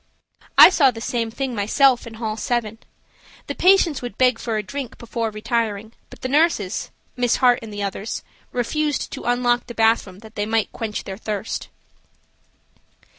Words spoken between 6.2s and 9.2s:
the nurses–Miss Hart and the others–refused